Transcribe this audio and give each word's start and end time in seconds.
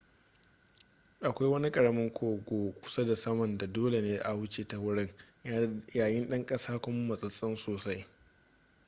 akwai 1.21 1.47
wani 1.51 1.71
karamin 1.71 2.09
kogo 2.09 2.71
kusa 2.81 3.05
da 3.05 3.15
saman 3.15 3.57
da 3.57 3.67
dole 3.67 4.01
ne 4.01 4.17
a 4.19 4.33
wuce 4.33 4.67
ta 4.67 4.77
wurin 4.77 5.09
ya 5.93 6.07
yi 6.07 6.27
ɗan 6.27 6.45
ƙasa 6.45 6.77
kuma 6.79 7.07
matsetse 7.07 7.55
sosai 7.55 8.07